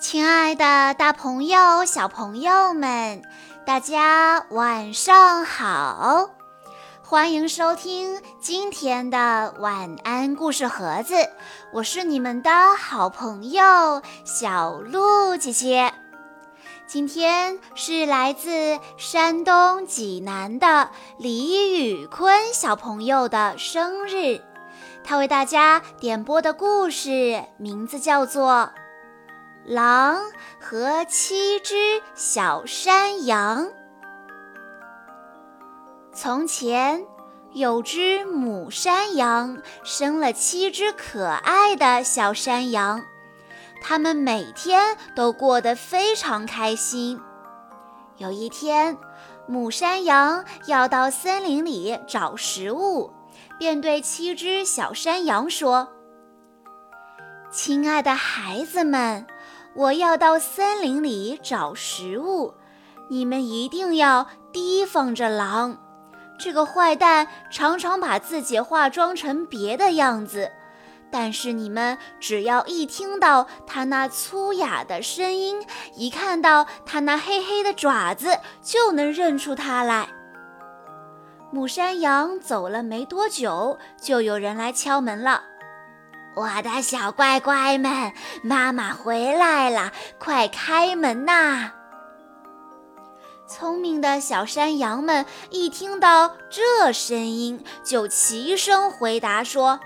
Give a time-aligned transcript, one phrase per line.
[0.00, 3.20] 亲爱的，大朋友、小朋友们，
[3.66, 6.30] 大家晚上好！
[7.02, 11.14] 欢迎收听今天的晚安故事盒子，
[11.74, 15.92] 我是你们的好朋友小鹿姐姐。
[16.86, 20.88] 今天是来自山东济南的
[21.18, 24.40] 李宇坤小朋友的生日，
[25.04, 28.72] 他为大家点播的故事名字叫做。
[29.66, 30.18] 狼
[30.60, 31.74] 和七只
[32.14, 33.68] 小山羊。
[36.12, 37.04] 从前
[37.52, 43.02] 有只母山羊，生了七只可爱的小山羊，
[43.82, 47.20] 它们每天都过得非常开心。
[48.16, 48.96] 有一天，
[49.46, 53.12] 母山羊要到森林里找食物，
[53.58, 55.88] 便对七只小山羊说
[57.52, 59.26] ：“亲爱的孩子们。”
[59.74, 62.54] 我要到森林里找食物，
[63.08, 65.78] 你们一定要提防着狼。
[66.38, 70.50] 这个坏蛋常常把自己化妆成别的样子，
[71.10, 80.08] 但是你们只要一听到他那粗哑的声音，一看到他那黑黑的爪子，就能认出他来。
[81.52, 85.42] 母山羊走了没多久，就有人来敲门了。
[86.40, 91.72] 我的小乖乖们，妈妈回来了，快开门呐！
[93.46, 99.80] 聪明的小山羊们一听到这声音，就齐声回答说：“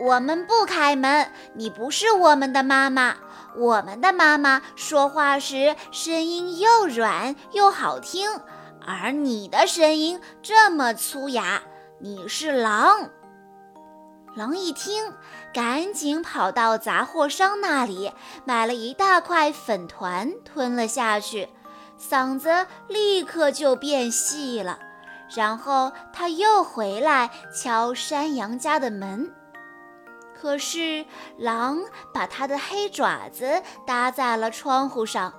[0.00, 3.16] 我们不开门，你不是我们的妈妈。
[3.54, 8.30] 我们的妈妈说话时声音又软又好听，
[8.86, 11.60] 而你的声音这么粗哑，
[11.98, 13.10] 你是狼。”
[14.40, 15.12] 狼一听，
[15.52, 18.10] 赶紧跑到杂货商那里
[18.46, 21.50] 买了一大块粉团，吞了下去，
[22.00, 24.78] 嗓子立刻就变细了。
[25.36, 29.30] 然后他又回来敲山羊家的门，
[30.34, 31.04] 可是
[31.36, 31.78] 狼
[32.14, 35.34] 把他的黑爪子搭在了窗户上。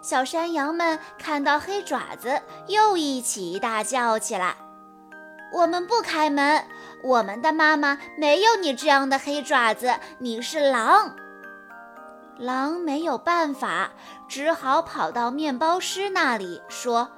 [0.00, 4.56] 小山羊们看到黑爪子，又一起大叫起来
[5.52, 6.64] ：“我们不开门！”
[7.02, 11.16] 我们的妈妈没有你这样的黑爪子，你是狼。
[12.36, 13.90] 狼没有办法，
[14.28, 17.10] 只好跑到面包师那里说：“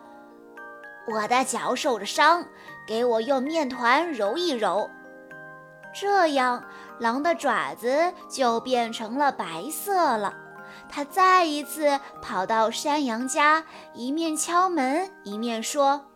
[1.12, 2.44] 我的脚受着伤，
[2.87, 4.88] 给我用面团揉一揉。”
[5.92, 6.65] 这样，
[7.00, 10.32] 狼的爪子就变成了白色了。
[10.88, 16.12] 他再一次跑到山羊家，一面敲门，一面说。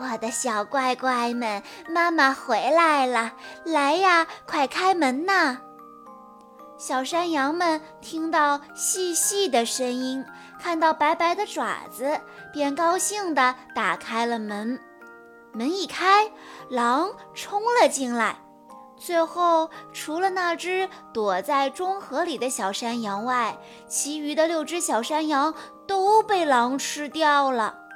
[0.00, 3.32] 我的小乖乖们，妈妈回来了！
[3.64, 5.58] 来呀，快开门呐！
[6.78, 10.24] 小山羊们听到细细的声音，
[10.60, 12.20] 看到白白的爪子，
[12.52, 14.80] 便高兴地打开了门。
[15.52, 16.30] 门一开，
[16.70, 18.36] 狼冲了进来。
[18.96, 23.58] 最后，除了那只躲在中河里的小山羊外，
[23.88, 25.52] 其余的六只小山羊
[25.88, 27.87] 都被狼吃掉了。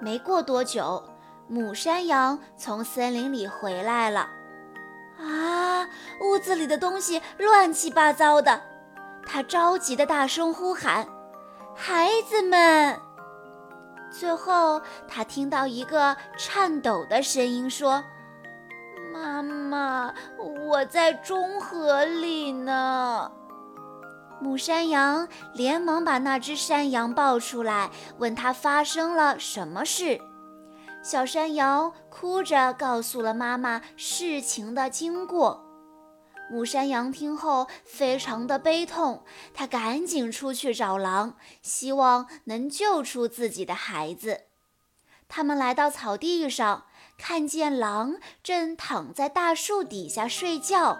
[0.00, 1.02] 没过多久，
[1.48, 4.28] 母山羊从森林里回来了。
[5.18, 5.88] 啊，
[6.20, 8.60] 屋子里的东西乱七八糟的，
[9.26, 11.06] 他着急的大声呼喊
[11.74, 12.96] ：“孩子们！”
[14.10, 18.02] 最后，他听到一个颤抖的声音说
[19.12, 23.30] ：“妈妈，我在中河里呢。”
[24.40, 30.20] 母山羊连忙把那只山羊抱出来，问它发生了什么事。
[31.02, 35.64] 小山羊哭着告诉了妈妈事情的经过。
[36.50, 44.44] 母山羊听后非常的悲痛，他赶紧出去找狼，希望能救出自己的孩子。
[45.28, 46.84] 他们来到草地上，
[47.18, 50.98] 看见狼正躺在大树底下睡觉。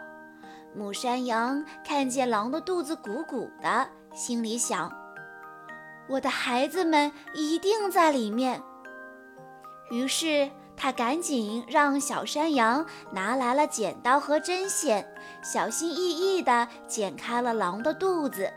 [0.74, 4.92] 母山羊看见狼的肚子鼓鼓的，心里想
[6.08, 8.62] ：“我的孩子们一定在里面。”
[9.90, 15.10] 于是他赶紧让小山羊拿来了剪刀和针线，
[15.42, 18.52] 小心翼翼地剪开了狼的肚子。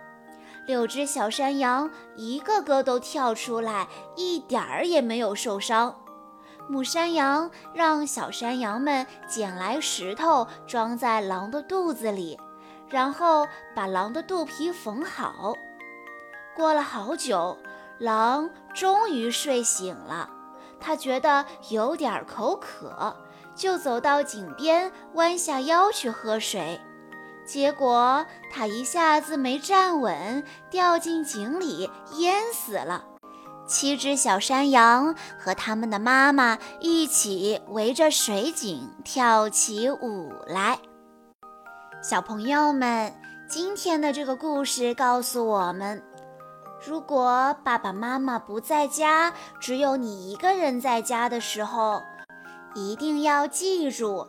[0.67, 6.00] 六只小山羊一个个都跳出来，一点儿也没有受伤。
[6.71, 12.39] 母山羊让小山羊们捡来石头，装在狼的肚子里，
[12.87, 13.45] 然后
[13.75, 15.53] 把狼的肚皮缝好。
[16.55, 17.57] 过了好久，
[17.99, 20.29] 狼终于睡醒了。
[20.79, 23.17] 他觉得有点口渴，
[23.53, 26.79] 就走到井边，弯下腰去喝水。
[27.45, 33.10] 结果他一下子没站稳，掉进井里淹死了。
[33.71, 40.77] 七只小山羊和他们的妈妈一起围着水井跳起舞来。
[42.03, 43.15] 小朋友们，
[43.47, 46.03] 今天的这个故事告诉我们：
[46.85, 52.01] 如果爸爸妈妈不在家，只有你一个人在家的时候，
[52.75, 54.27] 一定要记住，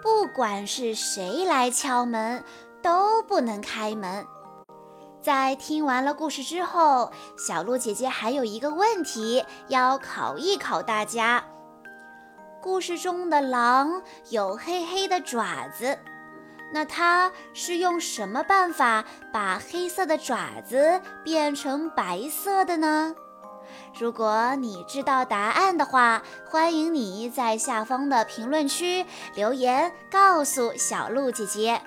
[0.00, 2.44] 不管是谁来敲门，
[2.80, 4.24] 都不能开门。
[5.26, 11.42] 在听完了故事之后，小鹿姐姐还有一个问题要考一考大家：
[12.62, 15.98] 故事中的狼有黑黑的爪子，
[16.72, 23.12] 那它是用什么办法把黑色的爪子变成白色的呢？
[23.98, 31.82] 如果你知道答案的话，欢迎你在下方的评论区留言告诉小鹿姐姐。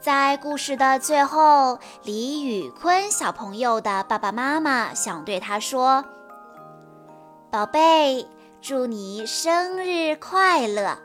[0.00, 6.04] 在故事的最后，李宇坤小朋友的爸爸妈妈想对他说
[7.50, 8.28] ：“宝贝，
[8.62, 10.96] 祝你生日快乐！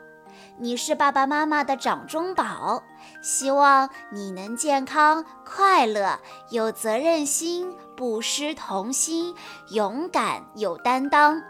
[0.58, 2.84] 你是爸爸妈妈的掌中宝，
[3.20, 6.20] 希望你能健康快乐、
[6.50, 9.34] 有责任心、不失童心、
[9.70, 11.42] 勇敢有担当。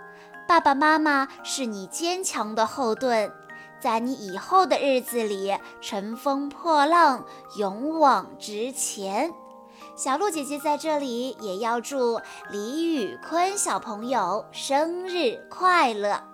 [0.49, 3.31] 爸爸妈妈是你坚强的后盾。”
[3.85, 7.27] 在你以后的日子里，乘风破浪，
[7.59, 9.31] 勇往直前。
[9.95, 12.19] 小鹿姐姐在这里也要祝
[12.51, 16.34] 李宇坤小朋友生日快乐。